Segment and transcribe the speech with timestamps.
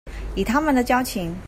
[0.35, 1.31] 以他們的交情